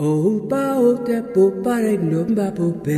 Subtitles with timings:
[0.00, 2.96] Opa o te popare gnomba pope.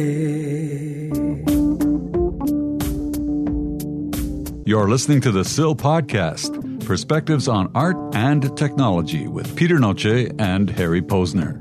[4.64, 10.70] You're listening to the SIL podcast, perspectives on art and technology with Peter Noce and
[10.70, 11.60] Harry Posner.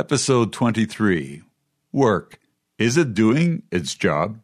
[0.00, 1.42] Episode 23
[1.92, 2.38] Work.
[2.78, 4.40] Is it doing its job?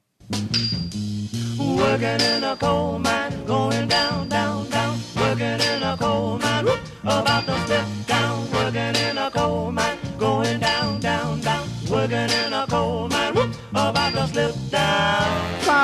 [1.58, 4.77] Working in a coal mine, going down, down, down.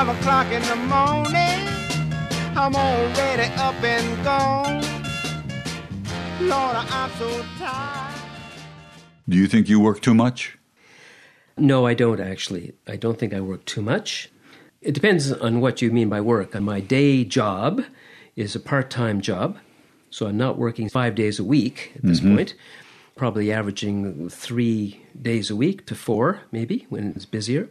[0.05, 1.67] Five o'clock in the morning,
[2.55, 4.83] I'm already up and gone.
[6.41, 8.13] Lord, I'm so tired.
[9.27, 10.59] Do you think you work too much?
[11.57, 12.73] No, I don't actually.
[12.87, 14.29] I don't think I work too much.
[14.79, 16.55] It depends on what you mean by work.
[16.55, 17.83] Uh, my day job
[18.35, 19.57] is a part time job,
[20.11, 22.35] so I'm not working five days a week at this mm-hmm.
[22.35, 22.53] point.
[23.15, 27.69] Probably averaging three days a week to four, maybe, when it's busier.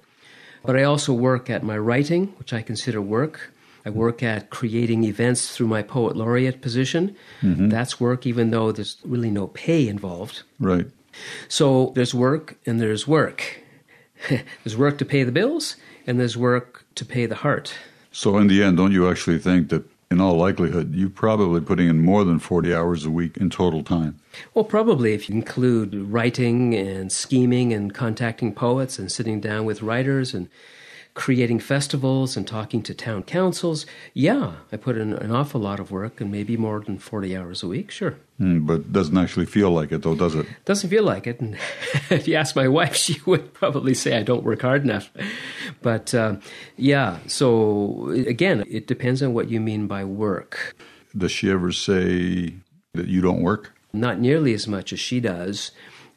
[0.64, 3.52] But I also work at my writing, which I consider work.
[3.86, 7.14] I work at creating events through my poet laureate position.
[7.42, 7.68] Mm-hmm.
[7.68, 10.42] That's work, even though there's really no pay involved.
[10.58, 10.86] Right.
[11.48, 13.60] So there's work and there's work.
[14.28, 15.76] there's work to pay the bills
[16.06, 17.74] and there's work to pay the heart.
[18.10, 21.88] So, in the end, don't you actually think that, in all likelihood, you're probably putting
[21.88, 24.20] in more than 40 hours a week in total time?
[24.52, 29.82] Well, probably if you include writing and scheming and contacting poets and sitting down with
[29.82, 30.48] writers and
[31.14, 35.90] creating festivals and talking to town councils, yeah, I put in an awful lot of
[35.90, 38.16] work and maybe more than 40 hours a week, sure.
[38.38, 40.46] Hmm, but doesn't actually feel like it, though, does it?
[40.64, 41.40] Doesn't feel like it.
[41.40, 41.56] And
[42.10, 45.10] if you ask my wife, she would probably say I don't work hard enough.
[45.82, 46.36] But uh,
[46.76, 50.74] yeah, so again, it depends on what you mean by work.
[51.16, 52.54] Does she ever say
[52.94, 53.72] that you don't work?
[53.92, 55.70] Not nearly as much as she does.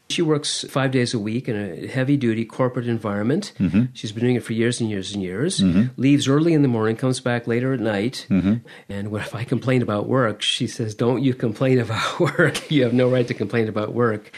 [0.09, 3.51] She works five days a week in a heavy duty corporate environment.
[3.59, 3.85] Mm-hmm.
[3.93, 5.59] She's been doing it for years and years and years.
[5.59, 5.99] Mm-hmm.
[6.01, 8.25] Leaves early in the morning, comes back later at night.
[8.29, 8.55] Mm-hmm.
[8.87, 12.71] And when, if I complain about work, she says, Don't you complain about work.
[12.71, 14.31] you have no right to complain about work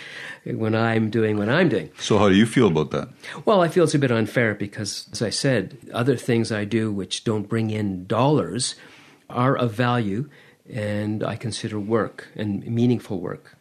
[0.45, 1.91] when I'm doing what I'm doing.
[1.99, 3.09] So, how do you feel about that?
[3.45, 6.91] Well, I feel it's a bit unfair because, as I said, other things I do
[6.91, 8.75] which don't bring in dollars
[9.29, 10.29] are of value
[10.71, 13.55] and I consider work and meaningful work.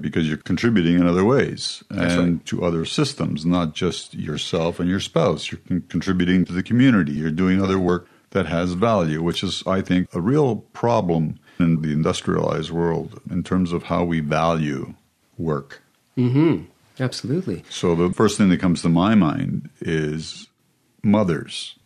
[0.00, 2.46] Because you're contributing in other ways That's and right.
[2.46, 5.50] to other systems, not just yourself and your spouse.
[5.50, 7.12] You're con- contributing to the community.
[7.12, 11.82] You're doing other work that has value, which is, I think, a real problem in
[11.82, 14.94] the industrialized world in terms of how we value
[15.36, 15.82] work.
[16.16, 16.64] Mm-hmm.
[16.98, 17.64] Absolutely.
[17.68, 20.48] So the first thing that comes to my mind is
[21.02, 21.76] mothers,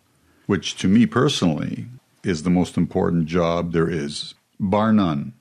[0.47, 1.87] which to me personally
[2.23, 5.35] is the most important job there is, bar none.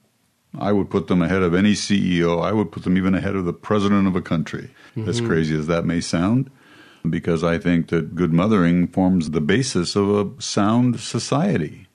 [0.58, 2.44] I would put them ahead of any CEO.
[2.44, 5.09] I would put them even ahead of the president of a country, mm-hmm.
[5.09, 6.52] as crazy as that may sound,
[7.09, 11.88] because I think that good mothering forms the basis of a sound society.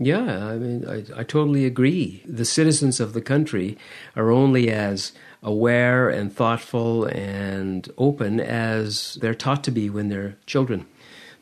[0.00, 2.22] Yeah, I mean, I, I totally agree.
[2.24, 3.76] The citizens of the country
[4.14, 10.36] are only as aware and thoughtful and open as they're taught to be when they're
[10.46, 10.86] children.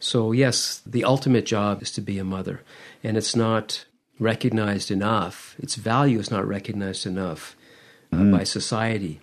[0.00, 2.62] So, yes, the ultimate job is to be a mother,
[3.04, 3.84] and it's not
[4.18, 5.54] recognized enough.
[5.58, 7.56] Its value is not recognized enough
[8.12, 9.20] uh, by society.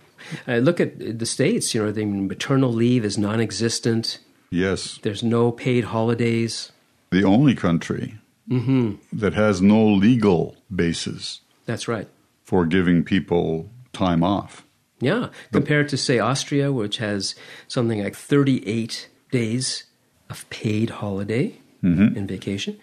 [0.47, 1.73] Uh, look at the states.
[1.73, 4.19] You know, the maternal leave is non-existent.
[4.49, 6.71] Yes, There's no paid holidays.
[7.09, 8.15] the only country
[8.47, 12.07] that has no legal basis That's right.
[12.43, 14.63] for giving people time off.
[14.99, 17.35] Yeah, compared to say Austria, which has
[17.67, 19.85] something like 38 days
[20.29, 22.77] of paid holiday and vacation.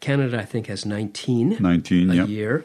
[0.00, 2.24] Canada, I think, has 19, 19, a yeah.
[2.24, 2.64] year.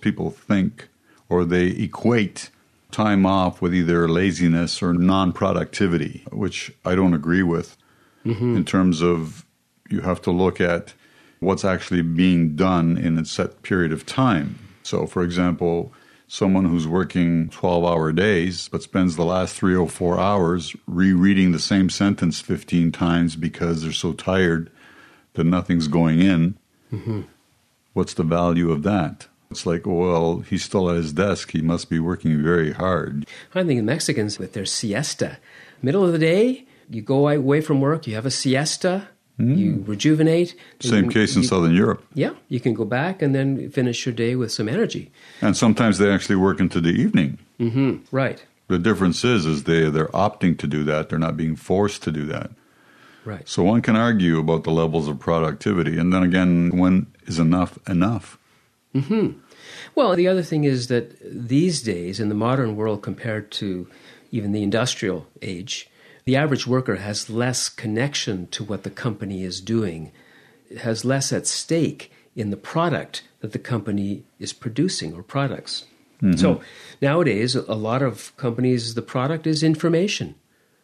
[0.00, 0.88] people think
[1.28, 2.50] or they equate
[2.90, 7.76] time off with either laziness or non productivity, which I don't agree with
[8.24, 8.56] mm-hmm.
[8.56, 9.44] in terms of
[9.88, 10.94] you have to look at
[11.40, 14.58] what's actually being done in a set period of time.
[14.82, 15.92] So, for example,
[16.28, 21.52] someone who's working 12 hour days but spends the last three or four hours rereading
[21.52, 24.70] the same sentence 15 times because they're so tired
[25.36, 26.56] that nothing's going in
[27.92, 29.26] what's the value of that?
[29.50, 31.52] It's like, well, he's still at his desk.
[31.52, 33.26] He must be working very hard.
[33.54, 35.38] I think the Mexicans with their siesta.
[35.82, 40.54] Middle of the day, you go away from work, you have a siesta, you rejuvenate.
[40.80, 42.04] Same you- case in you- Southern Europe.
[42.14, 45.10] Yeah, you can go back and then finish your day with some energy.
[45.40, 47.38] And sometimes they actually work into the evening.
[47.58, 51.08] hmm Right, The difference is, is they, they're opting to do that.
[51.08, 52.50] They're not being forced to do that.
[53.26, 53.48] Right.
[53.48, 55.98] So one can argue about the levels of productivity.
[55.98, 58.38] And then again, when is enough enough?
[59.94, 63.88] Well, the other thing is that these days, in the modern world compared to
[64.30, 65.90] even the industrial age,
[66.24, 70.12] the average worker has less connection to what the company is doing,
[70.70, 75.84] it has less at stake in the product that the company is producing or products.
[76.20, 76.36] Mm-hmm.
[76.36, 76.60] So
[77.00, 80.34] nowadays, a lot of companies, the product is information.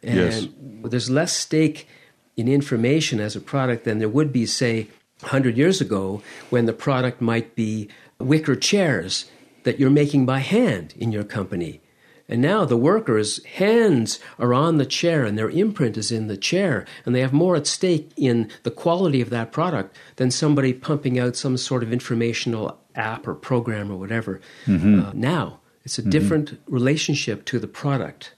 [0.03, 0.47] And yes.
[0.85, 1.89] there's less stake
[2.37, 4.88] in information as a product than there would be, say,
[5.20, 7.88] 100 years ago when the product might be
[8.19, 9.31] wicker chairs
[9.64, 11.81] that you're making by hand in your company.
[12.29, 16.37] And now the workers' hands are on the chair and their imprint is in the
[16.37, 20.73] chair, and they have more at stake in the quality of that product than somebody
[20.73, 24.40] pumping out some sort of informational app or program or whatever.
[24.67, 25.00] Mm-hmm.
[25.00, 26.11] Uh, now it's a mm-hmm.
[26.11, 28.34] different relationship to the product.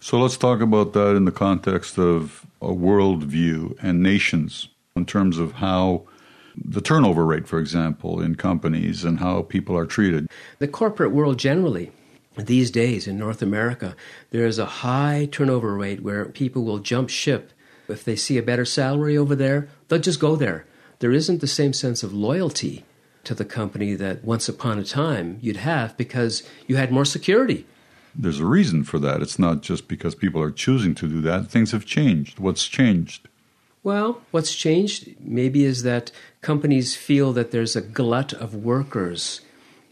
[0.00, 5.38] So let's talk about that in the context of a worldview and nations in terms
[5.38, 6.06] of how
[6.56, 10.28] the turnover rate, for example, in companies and how people are treated.
[10.58, 11.92] The corporate world generally,
[12.36, 13.94] these days in North America,
[14.30, 17.52] there is a high turnover rate where people will jump ship.
[17.88, 20.66] If they see a better salary over there, they'll just go there.
[20.98, 22.84] There isn't the same sense of loyalty
[23.24, 27.66] to the company that once upon a time you'd have because you had more security.
[28.18, 29.22] There's a reason for that.
[29.22, 31.48] It's not just because people are choosing to do that.
[31.48, 32.38] Things have changed.
[32.38, 33.28] What's changed?
[33.82, 36.10] Well, what's changed maybe is that
[36.40, 39.42] companies feel that there's a glut of workers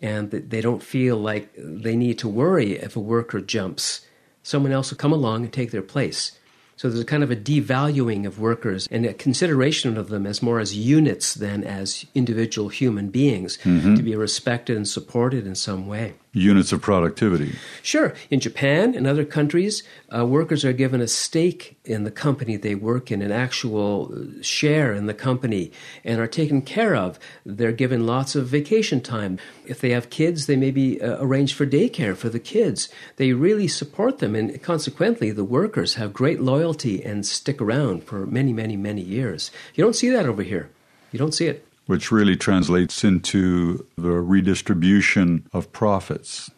[0.02, 4.04] and that they don't feel like they need to worry if a worker jumps.
[4.42, 6.32] Someone else will come along and take their place.
[6.76, 10.42] So there's a kind of a devaluing of workers and a consideration of them as
[10.42, 13.94] more as units than as individual human beings mm-hmm.
[13.94, 17.54] to be respected and supported in some way units of productivity.
[17.80, 18.12] Sure.
[18.28, 19.84] In Japan and other countries,
[20.14, 24.42] uh, workers are given a stake in the company they work in, an actual uh,
[24.42, 25.70] share in the company,
[26.04, 27.18] and are taken care of.
[27.46, 29.38] They're given lots of vacation time.
[29.64, 32.88] If they have kids, they may be uh, arranged for daycare for the kids.
[33.16, 38.26] They really support them, and consequently, the workers have great loyalty and stick around for
[38.26, 39.52] many, many, many years.
[39.74, 40.68] You don't see that over here.
[41.12, 46.50] You don't see it which really translates into the redistribution of profits.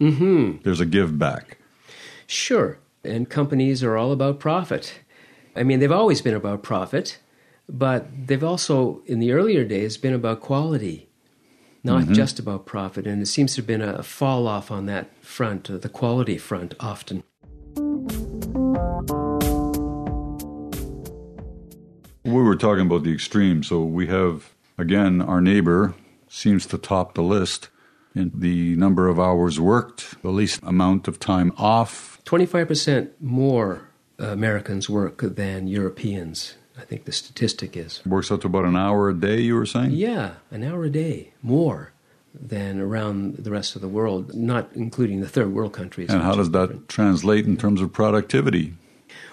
[0.00, 0.58] Mm-hmm.
[0.62, 1.58] There's a give back.
[2.26, 2.78] Sure.
[3.04, 5.00] And companies are all about profit.
[5.56, 7.18] I mean, they've always been about profit,
[7.68, 11.08] but they've also, in the earlier days, been about quality,
[11.82, 12.12] not mm-hmm.
[12.12, 13.06] just about profit.
[13.06, 16.74] And it seems to have been a fall off on that front, the quality front,
[16.78, 17.24] often.
[22.24, 23.62] We were talking about the extreme.
[23.62, 25.94] So we have Again, our neighbor
[26.28, 27.68] seems to top the list
[28.14, 32.20] in the number of hours worked, the least amount of time off.
[32.24, 33.88] 25% more
[34.18, 36.54] Americans work than Europeans.
[36.78, 38.04] I think the statistic is.
[38.06, 39.90] Works out to about an hour a day, you were saying?
[39.90, 41.92] Yeah, an hour a day more
[42.32, 46.08] than around the rest of the world, not including the third world countries.
[46.10, 46.88] And how does that different.
[46.88, 48.74] translate in terms of productivity?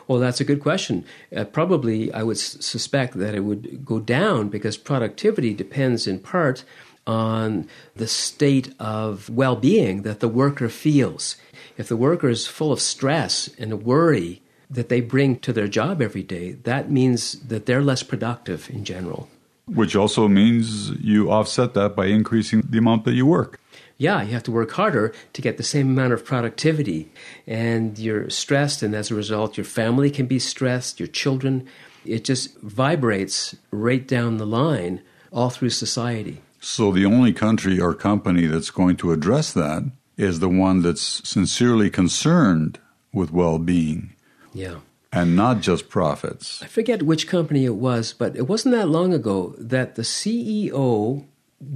[0.08, 1.06] Well, that's a good question.
[1.36, 6.20] Uh, probably, I would s- suspect that it would go down because productivity depends in
[6.20, 6.64] part
[7.08, 11.36] on the state of well being that the worker feels.
[11.78, 16.02] If the worker is full of stress and worry that they bring to their job
[16.02, 19.30] every day, that means that they're less productive in general.
[19.68, 23.60] Which also means you offset that by increasing the amount that you work
[23.98, 27.10] yeah, you have to work harder to get the same amount of productivity.
[27.48, 31.68] And you're stressed, and as a result, your family can be stressed, your children.
[32.06, 36.42] It just vibrates right down the line all through society.
[36.60, 39.84] So, the only country or company that's going to address that
[40.18, 42.80] is the one that's sincerely concerned
[43.14, 44.14] with well being.
[44.54, 44.80] Yeah.
[45.12, 46.62] And not just profits.
[46.62, 51.24] I forget which company it was, but it wasn't that long ago that the CEO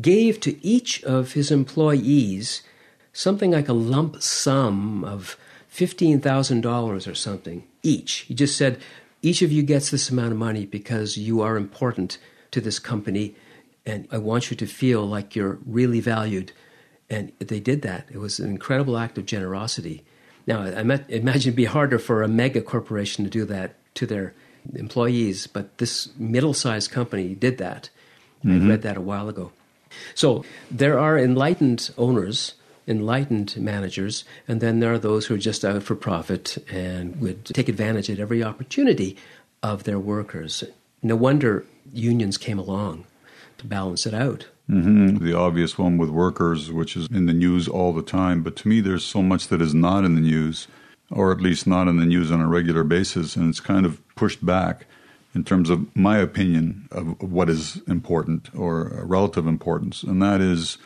[0.01, 2.61] gave to each of his employees
[3.13, 5.37] something like a lump sum of
[5.73, 8.25] $15,000 or something each.
[8.27, 8.79] He just said,
[9.21, 12.17] each of you gets this amount of money because you are important
[12.51, 13.35] to this company,
[13.85, 16.51] and I want you to feel like you're really valued.
[17.09, 18.07] And they did that.
[18.11, 20.03] It was an incredible act of generosity.
[20.47, 24.33] Now, I imagine it'd be harder for a mega corporation to do that to their
[24.73, 27.89] employees, but this middle sized company did that.
[28.43, 28.65] Mm-hmm.
[28.65, 29.51] I read that a while ago.
[30.15, 32.55] So there are enlightened owners,
[32.87, 37.45] enlightened managers, and then there are those who are just out for profit and would
[37.45, 39.17] take advantage at every opportunity
[39.61, 40.63] of their workers.
[41.01, 43.05] No wonder unions came along
[43.57, 44.47] to balance it out.
[44.69, 45.23] Mm-hmm.
[45.23, 48.43] The obvious one with workers, which is in the news all the time.
[48.43, 50.67] But to me, there's so much that is not in the news,
[51.09, 54.01] or at least not in the news on a regular basis, and it's kind of
[54.15, 54.85] pushed back
[55.35, 60.77] in terms of my opinion of what is important or relative importance, and that is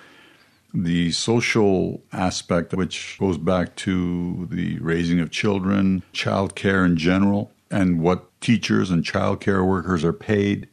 [0.74, 7.52] the social aspect, which goes back to the raising of children, child care in general,
[7.70, 10.68] and what teachers and child care workers are paid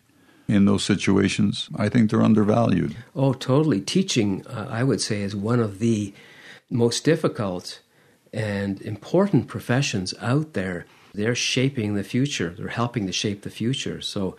[0.49, 2.97] in those situations, I think they're undervalued.
[3.15, 3.81] Oh, totally.
[3.81, 6.13] Teaching, uh, I would say, is one of the
[6.69, 7.81] most difficult
[8.33, 10.87] and important professions out there.
[11.15, 12.55] They're shaping the future.
[12.57, 14.01] They're helping to shape the future.
[14.01, 14.37] So,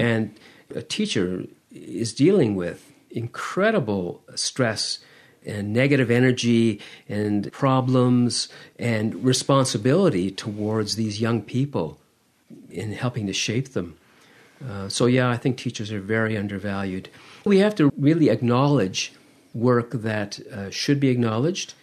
[0.00, 0.34] and
[0.74, 4.98] a teacher is dealing with incredible stress
[5.46, 11.98] and negative energy and problems and responsibility towards these young people
[12.70, 13.96] in helping to shape them.
[14.66, 17.08] Uh, so, yeah, I think teachers are very undervalued.
[17.44, 19.12] We have to really acknowledge
[19.52, 21.74] work that uh, should be acknowledged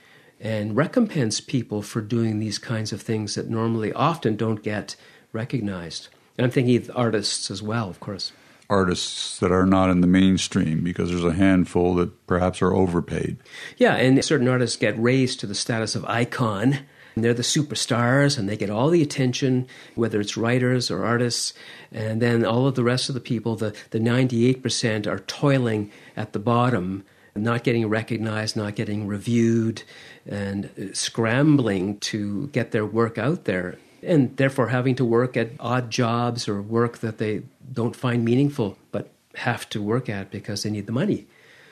[0.41, 4.95] and recompense people for doing these kinds of things that normally often don't get
[5.31, 6.09] recognized.
[6.37, 8.31] And I'm thinking of artists as well, of course.
[8.67, 13.37] Artists that are not in the mainstream because there's a handful that perhaps are overpaid.
[13.77, 16.79] Yeah, and certain artists get raised to the status of icon.
[17.13, 21.53] And they're the superstars and they get all the attention, whether it's writers or artists.
[21.91, 26.31] And then all of the rest of the people, the, the 98%, are toiling at
[26.31, 27.03] the bottom,
[27.35, 29.83] not getting recognized, not getting reviewed,
[30.27, 33.77] and scrambling to get their work out there.
[34.03, 38.77] And therefore having to work at odd jobs or work that they don't find meaningful
[38.91, 41.27] but have to work at because they need the money.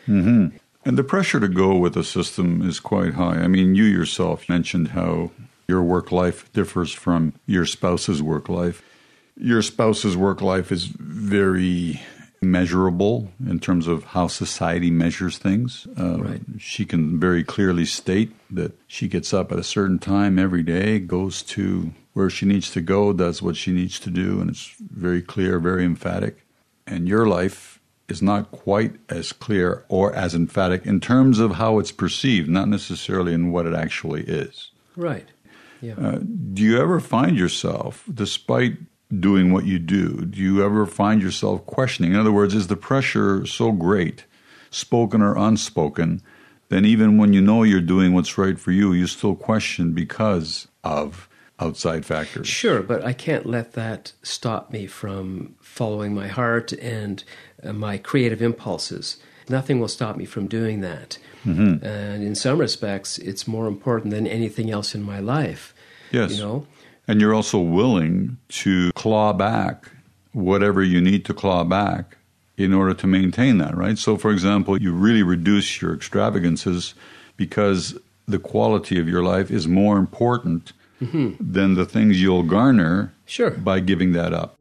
[0.08, 0.58] Mm-hmm.
[0.86, 3.36] And the pressure to go with the system is quite high.
[3.36, 5.32] I mean, you yourself mentioned how
[5.68, 8.82] your work life differs from your spouse's work life.
[9.36, 12.02] Your spouse's work life is very
[12.42, 15.88] measurable in terms of how society measures things.
[15.98, 16.42] Uh, Right.
[16.58, 21.00] She can very clearly state that she gets up at a certain time every day,
[21.00, 24.74] goes to where she needs to go, does what she needs to do, and it's
[24.80, 26.46] very clear, very emphatic.
[26.88, 31.80] And your life is not quite as clear or as emphatic in terms of how
[31.80, 34.72] it's perceived, not necessarily in what it actually is.
[34.96, 35.28] Right.
[35.82, 35.94] Yeah.
[35.98, 36.20] Uh,
[36.54, 38.78] do you ever find yourself, despite
[39.18, 42.14] doing what you do, do you ever find yourself questioning?
[42.14, 44.26] In other words, is the pressure so great,
[44.70, 46.22] spoken or unspoken,
[46.70, 50.68] then even when you know you're doing what's right for you, you still question because
[50.84, 51.28] of
[51.60, 52.48] outside factors?
[52.48, 57.24] Sure, but I can't let that stop me from following my heart and
[57.64, 59.18] uh, my creative impulses.
[59.50, 61.18] Nothing will stop me from doing that.
[61.44, 61.84] Mm-hmm.
[61.84, 65.74] And in some respects, it's more important than anything else in my life.
[66.12, 66.34] Yes.
[66.34, 66.68] You know?
[67.10, 69.90] And you're also willing to claw back
[70.34, 72.18] whatever you need to claw back
[72.56, 73.98] in order to maintain that, right?
[73.98, 76.94] So, for example, you really reduce your extravagances
[77.36, 77.98] because
[78.28, 81.32] the quality of your life is more important mm-hmm.
[81.40, 83.50] than the things you'll garner Sure.
[83.50, 84.56] by giving that up.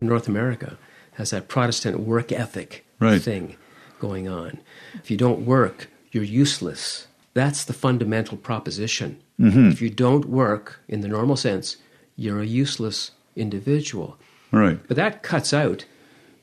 [0.00, 0.78] North America
[1.12, 3.22] has that Protestant work ethic Right.
[3.22, 3.56] thing
[4.00, 4.58] going on.
[4.94, 7.06] If you don't work, you're useless.
[7.34, 9.20] That's the fundamental proposition.
[9.40, 9.68] Mm-hmm.
[9.70, 11.76] If you don't work in the normal sense,
[12.16, 14.18] you're a useless individual.
[14.50, 14.78] Right.
[14.86, 15.84] But that cuts out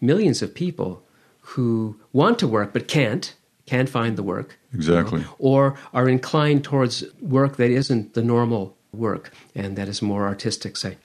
[0.02, 1.04] millions of people
[1.42, 4.58] who want to work but can't, can't find the work.
[4.72, 5.26] you know, Exactly.
[5.38, 10.76] or are inclined towards work that isn't the normal work and that is more artistic,
[10.78, 10.98] say.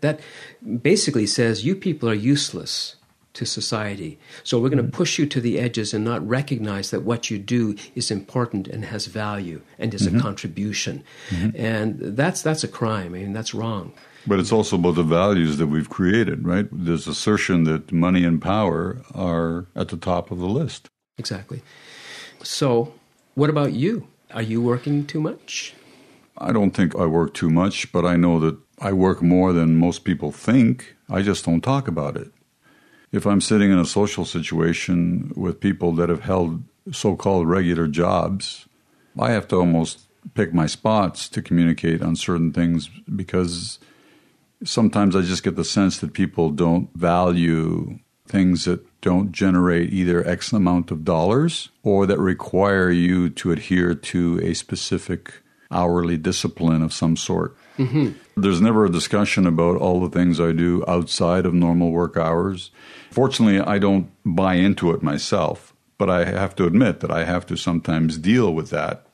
[0.00, 0.20] That
[0.82, 2.96] basically says you people are useless
[3.34, 4.18] to society.
[4.42, 4.96] So we're going to mm-hmm.
[4.96, 8.84] push you to the edges and not recognize that what you do is important and
[8.84, 10.20] has value and is a mm-hmm.
[10.20, 11.04] contribution.
[11.30, 11.50] Mm-hmm.
[11.54, 13.14] And that's that's a crime.
[13.14, 13.92] I mean, that's wrong.
[14.26, 16.68] But it's also about the values that we've created, right?
[16.70, 20.88] There's assertion that money and power are at the top of the list.
[21.16, 21.62] Exactly.
[22.42, 22.92] So,
[23.34, 24.08] what about you?
[24.32, 25.74] Are you working too much?
[26.36, 29.76] I don't think I work too much, but I know that I work more than
[29.76, 30.96] most people think.
[31.08, 32.32] I just don't talk about it.
[33.12, 36.62] If I'm sitting in a social situation with people that have held
[36.92, 38.66] so called regular jobs,
[39.18, 43.78] I have to almost pick my spots to communicate on certain things because
[44.64, 47.98] sometimes I just get the sense that people don't value
[48.28, 53.94] things that don't generate either X amount of dollars or that require you to adhere
[53.94, 57.56] to a specific hourly discipline of some sort.
[57.80, 58.40] Mm-hmm.
[58.40, 62.70] There's never a discussion about all the things I do outside of normal work hours.
[63.10, 67.46] Fortunately, I don't buy into it myself, but I have to admit that I have
[67.46, 69.06] to sometimes deal with that.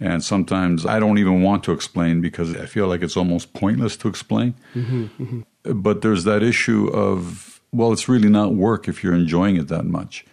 [0.00, 3.96] And sometimes I don't even want to explain because I feel like it's almost pointless
[3.98, 4.54] to explain.
[4.74, 5.80] Mm-hmm, mm-hmm.
[5.80, 9.84] But there's that issue of, well, it's really not work if you're enjoying it that
[9.84, 10.24] much.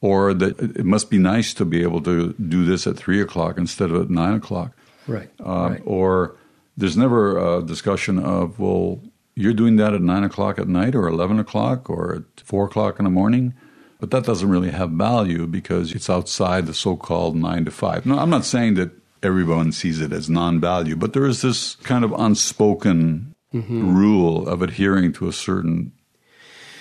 [0.00, 3.58] Or that it must be nice to be able to do this at three o'clock
[3.58, 4.76] instead of at nine o'clock.
[5.08, 5.30] Right.
[5.44, 5.82] Uh, right.
[5.84, 6.36] Or
[6.78, 9.02] there's never a discussion of, well,
[9.34, 12.98] you're doing that at nine o'clock at night or 11 o'clock or at four o'clock
[12.98, 13.52] in the morning.
[14.00, 18.06] But that doesn't really have value because it's outside the so called nine to five.
[18.06, 18.92] No, I'm not saying that
[19.24, 23.96] everyone sees it as non value, but there is this kind of unspoken mm-hmm.
[23.96, 25.92] rule of adhering to a certain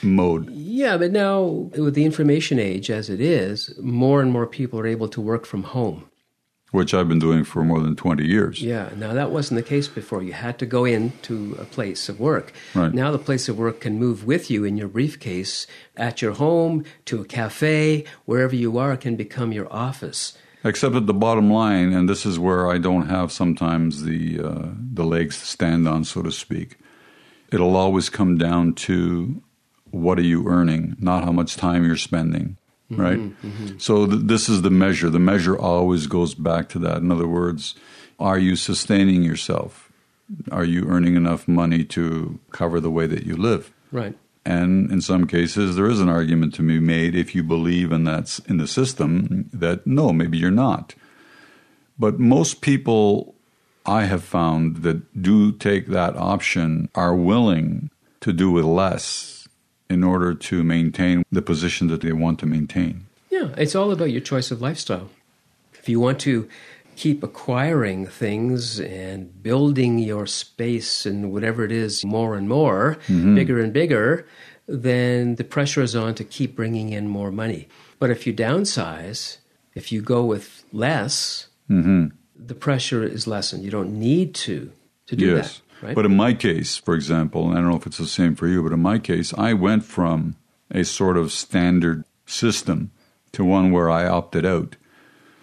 [0.04, 0.48] mode.
[0.52, 4.86] Yeah, but now with the information age as it is, more and more people are
[4.86, 6.07] able to work from home.
[6.72, 8.62] Which I've been doing for more than 20 years.
[8.62, 10.22] Yeah, now that wasn't the case before.
[10.22, 12.52] You had to go into a place of work.
[12.76, 12.94] Right.
[12.94, 16.84] Now the place of work can move with you in your briefcase at your home,
[17.06, 20.38] to a cafe, wherever you are, it can become your office.
[20.64, 24.68] Except at the bottom line, and this is where I don't have sometimes the uh,
[24.94, 26.78] the legs to stand on, so to speak.
[27.52, 29.42] It'll always come down to
[29.92, 32.58] what are you earning, not how much time you're spending,
[32.92, 33.02] Mm-hmm.
[33.02, 33.18] right?
[33.18, 33.48] Mm-hmm.
[33.48, 33.78] Mm-hmm.
[33.80, 35.10] So th- this is the measure.
[35.10, 36.98] The measure always goes back to that.
[36.98, 37.76] In other words,
[38.20, 39.92] are you sustaining yourself?
[40.52, 43.74] Are you earning enough money to cover the way that you live?
[43.92, 44.16] Right.
[44.46, 48.06] And in some cases, there is an argument to be made if you believe in
[48.06, 50.96] that's in the system that no, maybe you're not.
[52.00, 53.36] But most people
[53.86, 57.90] I have found that do take that option are willing
[58.22, 59.37] to do with less
[59.90, 63.06] in order to maintain the position that they want to maintain.
[63.30, 65.10] Yeah, it's all about your choice of lifestyle.
[65.74, 66.48] If you want to
[66.96, 73.36] keep acquiring things and building your space and whatever it is more and more, mm-hmm.
[73.36, 74.28] bigger and bigger,
[74.68, 77.68] then the pressure is on to keep bringing in more money.
[78.00, 79.38] But if you downsize,
[79.76, 82.08] if you go with less, mm-hmm.
[82.36, 83.64] the pressure is lessened.
[83.64, 84.72] You don't need to
[85.06, 85.54] to do yes.
[85.54, 85.67] that.
[85.82, 85.96] Right?
[85.96, 88.48] But in my case, for example, and I don't know if it's the same for
[88.48, 90.36] you, but in my case, I went from
[90.72, 92.92] a sort of standard system
[93.34, 94.76] to one where I opted out.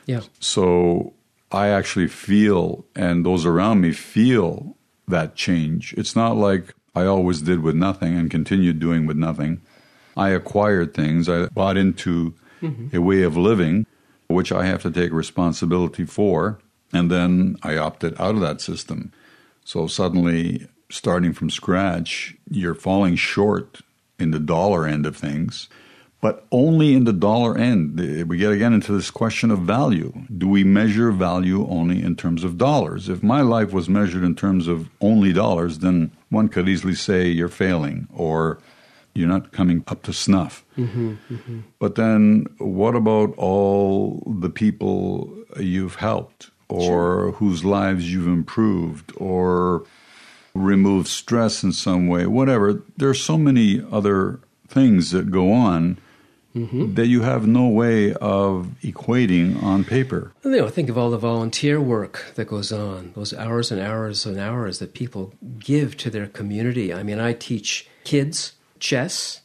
[0.06, 0.22] yeah.
[0.40, 1.14] So
[1.52, 4.76] I actually feel, and those around me feel
[5.06, 5.94] that change.
[5.96, 9.60] It's not like I always did with nothing and continued doing with nothing.
[10.16, 12.96] I acquired things, I bought into mm-hmm.
[12.96, 13.86] a way of living,
[14.28, 16.58] which I have to take responsibility for,
[16.92, 19.12] and then I opted out of that system.
[19.64, 23.80] So suddenly, starting from scratch, you're falling short
[24.18, 25.68] in the dollar end of things
[26.24, 28.00] but only in the dollar end.
[28.26, 30.24] We get again into this question of value.
[30.34, 33.10] Do we measure value only in terms of dollars?
[33.10, 37.28] If my life was measured in terms of only dollars, then one could easily say
[37.28, 38.58] you're failing or
[39.12, 40.64] you're not coming up to snuff.
[40.78, 41.60] Mm-hmm, mm-hmm.
[41.78, 49.84] But then what about all the people you've helped or whose lives you've improved or
[50.54, 52.82] removed stress in some way, whatever?
[52.96, 55.98] There are so many other things that go on
[56.54, 60.32] that you have no way of equating on paper.
[60.44, 64.24] You know, think of all the volunteer work that goes on, those hours and hours
[64.24, 66.94] and hours that people give to their community.
[66.94, 69.40] I mean, I teach kids chess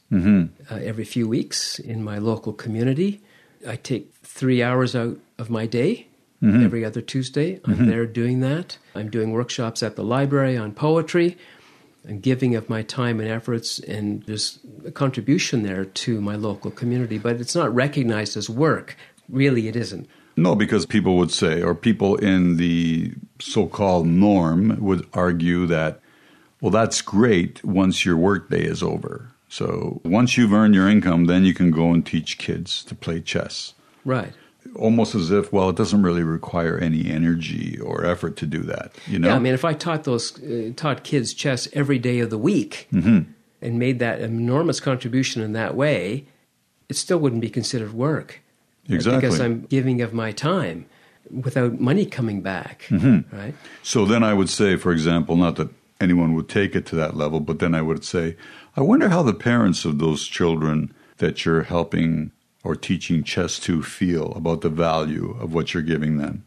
[0.70, 3.22] uh, every few weeks in my local community.
[3.68, 6.09] I take three hours out of my day
[6.42, 6.64] Mm-hmm.
[6.64, 7.60] every other Tuesday.
[7.66, 7.88] I'm mm-hmm.
[7.88, 8.78] there doing that.
[8.96, 11.38] I'm doing workshops at the library on poetry.
[12.08, 16.72] I'm giving of my time and efforts, and there's a contribution there to my local
[16.72, 18.96] community, but it's not recognized as work.
[19.28, 20.08] Really, it isn't.
[20.38, 26.00] No, because people would say, or people in the so called norm would argue that,
[26.62, 29.32] well, that's great once your workday is over.
[29.50, 33.20] So once you've earned your income, then you can go and teach kids to play
[33.20, 33.74] chess.
[34.06, 34.34] Right.
[34.76, 38.92] Almost as if, well, it doesn't really require any energy or effort to do that.
[39.08, 39.30] You know?
[39.30, 42.38] Yeah, I mean, if I taught those uh, taught kids chess every day of the
[42.38, 43.32] week Mm-hmm.
[43.62, 46.26] and made that enormous contribution in that way,
[46.88, 48.42] it still wouldn't be considered work.
[48.88, 49.22] Exactly.
[49.22, 50.86] Because I'm giving of my time
[51.30, 52.86] without money coming back.
[52.90, 53.36] Mm-hmm.
[53.36, 53.56] Right?
[53.84, 55.70] So then I would say, for example, not that
[56.02, 58.36] anyone would take it to that level, but then I would say,
[58.78, 62.32] I wonder how the parents of those children that you're helping
[62.64, 66.44] or teaching chess to feel about the value of what you're giving them.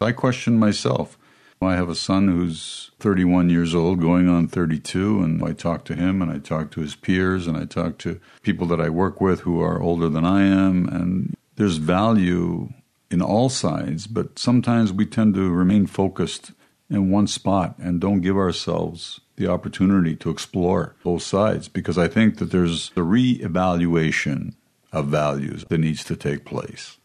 [0.00, 1.18] I question myself.
[1.62, 5.94] I have a son who's 31 years old, going on 32, and I talk to
[5.94, 9.20] him and I talk to his peers and I talk to people that I work
[9.20, 10.88] with who are older than I am.
[10.88, 12.70] And there's value
[13.10, 16.52] in all sides, but sometimes we tend to remain focused
[16.88, 22.06] in one spot and don't give ourselves the opportunity to explore both sides because I
[22.06, 24.54] think that there's a re-evaluation
[24.92, 26.98] of values that needs to take place.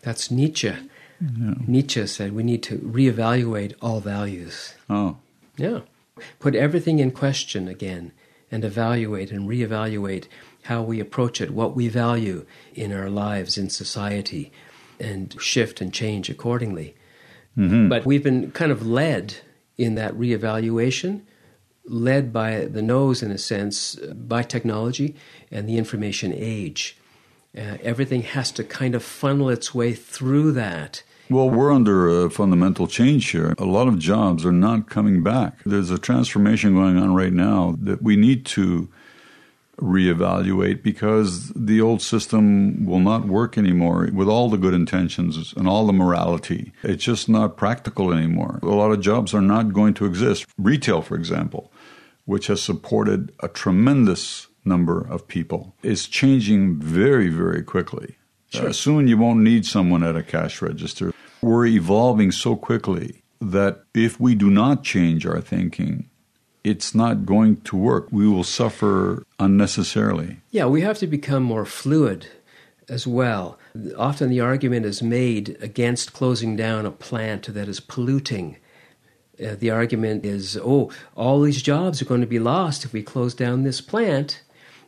[0.00, 0.74] That's Nietzsche.
[1.66, 4.74] Nietzsche said we need to reevaluate all values.
[4.88, 5.18] Oh,
[5.56, 5.80] Yeah.
[6.38, 8.12] Put everything in question again
[8.50, 10.26] and evaluate and reevaluate
[10.64, 14.52] how we approach it, what we value in our lives, in society,
[15.00, 16.94] and shift and change accordingly.
[17.56, 17.88] Mm-hmm.
[17.88, 19.36] But we've been kind of led
[19.78, 21.22] in that reevaluation
[21.84, 25.14] led by the nose, in a sense, by technology
[25.50, 26.96] and the information age.
[27.56, 31.02] Uh, everything has to kind of funnel its way through that.
[31.28, 33.54] Well, we're under a fundamental change here.
[33.58, 35.62] A lot of jobs are not coming back.
[35.64, 38.88] There's a transformation going on right now that we need to
[39.80, 45.66] reevaluate because the old system will not work anymore with all the good intentions and
[45.66, 46.72] all the morality.
[46.82, 48.60] It's just not practical anymore.
[48.62, 50.46] A lot of jobs are not going to exist.
[50.58, 51.71] Retail, for example,
[52.24, 58.16] which has supported a tremendous number of people, is changing very, very quickly.
[58.50, 58.68] Sure.
[58.68, 61.12] Uh, soon you won't need someone at a cash register.
[61.40, 66.08] We're evolving so quickly that if we do not change our thinking,
[66.62, 68.08] it's not going to work.
[68.12, 70.38] We will suffer unnecessarily.
[70.50, 72.28] Yeah, we have to become more fluid
[72.88, 73.58] as well.
[73.96, 78.58] Often the argument is made against closing down a plant that is polluting.
[79.42, 83.02] Uh, the argument is, oh, all these jobs are going to be lost if we
[83.02, 84.42] close down this plant.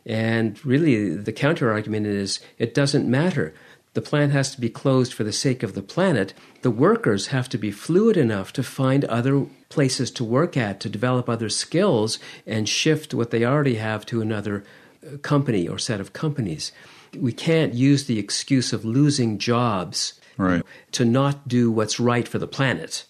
[0.05, 3.53] And really, the counter argument is, it doesn't matter.
[3.95, 6.33] The plant has to be closed for the sake of the planet.
[6.61, 10.89] The workers have to be fluid enough to find other places to work at, to
[10.89, 14.63] develop other skills, and shift what they already have to another
[15.05, 16.71] uh, company or set of companies.
[17.17, 20.63] We can't use the excuse of losing jobs Right.
[20.91, 23.05] to not do what's right for the planet.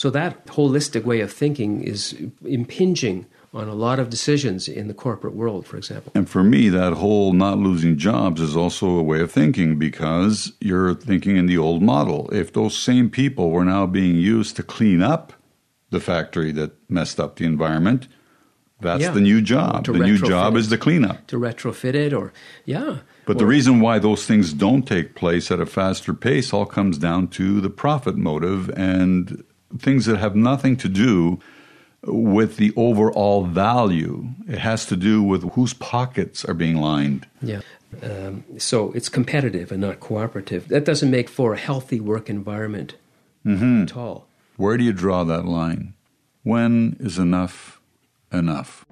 [0.00, 4.94] So that holistic way of thinking is impinging on a lot of decisions in the
[4.94, 6.10] corporate world, for example.
[6.14, 10.54] And for me, that whole not losing jobs is also a way of thinking because
[10.58, 12.30] you're thinking in the old model.
[12.32, 15.34] If those same people were now being used to clean up
[15.90, 18.08] the factory that messed up the environment,
[18.80, 19.10] that's Yeah.
[19.10, 19.84] the new job.
[19.84, 20.60] To the new job it.
[20.60, 21.26] is the cleanup.
[21.26, 22.32] To retrofit it, or
[22.64, 26.64] yeah, But the reason why those things don't take place at a faster pace all
[26.64, 29.44] comes down to the profit motive and
[29.78, 31.40] things that have nothing to do
[32.02, 34.28] with the overall value.
[34.48, 37.26] It has to do with whose pockets are being lined.
[37.42, 37.60] Yeah.
[38.02, 40.68] Um, so it's competitive and not cooperative.
[40.68, 42.94] That doesn't make for a healthy work environment
[43.44, 44.26] at all.
[44.56, 45.94] Where do you draw that line?
[46.42, 47.80] When is enough
[48.32, 48.86] enough?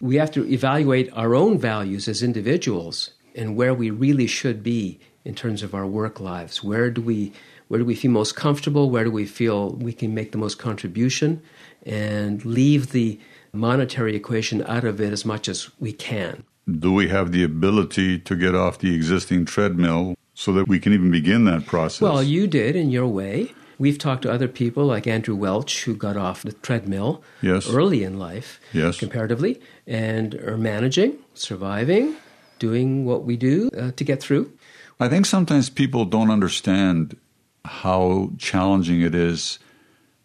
[0.00, 5.00] We have to evaluate our own values as individuals and where we really should be
[5.24, 6.62] in terms of our work lives.
[6.62, 7.32] Where do we
[7.68, 8.90] where do we feel most comfortable?
[8.90, 11.40] Where do we feel we can make the most contribution?
[11.86, 13.18] And leave the
[13.52, 16.44] monetary equation out of it as much as we can.
[16.78, 20.92] Do we have the ability to get off the existing treadmill so that we can
[20.92, 22.00] even begin that process?
[22.02, 23.52] Well, you did in your way.
[23.78, 27.68] We've talked to other people like Andrew Welch who got off the treadmill Yes.
[27.68, 28.98] early in life, Yes.
[28.98, 32.14] comparatively, and are managing, surviving,
[32.58, 34.52] doing what we do uh, to get through.
[35.00, 37.16] I think sometimes people don't understand
[37.64, 39.58] how challenging it is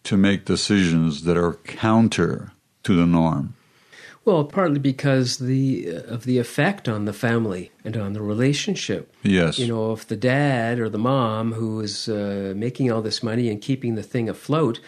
[0.03, 2.51] to make decisions that are counter
[2.83, 3.55] to the norm.
[4.25, 9.13] Well, partly because the uh, of the effect on the family and on the relationship.
[9.23, 9.57] Yes.
[9.57, 13.49] You know, if the dad or the mom who is uh, making all this money
[13.49, 14.79] and keeping the thing afloat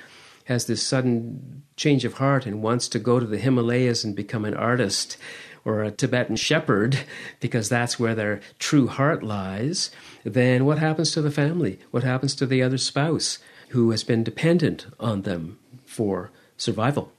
[0.46, 4.46] has this sudden change of heart and wants to go to the Himalayas and become
[4.46, 5.18] an artist
[5.66, 7.00] or a Tibetan shepherd
[7.40, 9.92] because that's where their true heart lies,
[10.24, 11.80] then what happens to the family?
[11.92, 17.12] What happens to the other spouse who has been dependent on them for survival?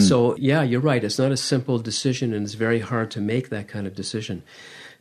[0.00, 1.02] So, yeah, you're right.
[1.02, 4.42] It's not a simple decision, and it's very hard to make that kind of decision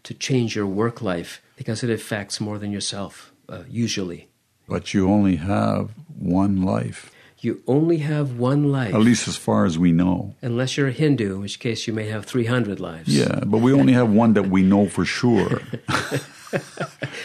[0.04, 4.30] to change your work life because it affects more than yourself, uh, usually.
[4.70, 7.12] But you only have one life,
[7.44, 10.36] You only have one life, at least as far as we know.
[10.44, 13.10] unless you're a Hindu, in which case you may have 300 lives.
[13.10, 15.62] Yeah, but we only have one that we know for sure.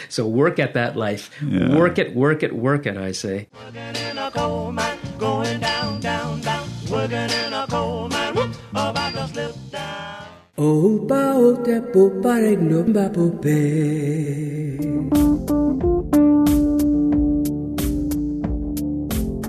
[0.09, 1.29] So, work at that life.
[1.43, 1.75] Yeah.
[1.75, 3.49] Work it, work it, work it, I say.
[3.53, 6.65] Working in a coal mine, going down, down, down.
[6.89, 10.27] Working in a coal mine, whoop, about to slip down.
[10.57, 11.03] Oh,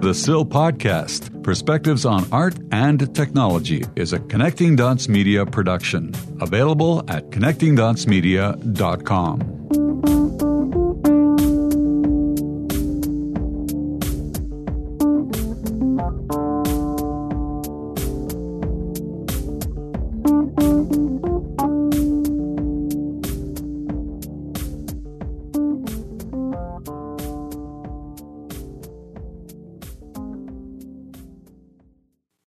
[0.08, 6.14] The SIL Podcast, Perspectives on Art and Technology, is a Connecting Dots Media production.
[6.40, 9.57] Available at connectingdotsmedia.com.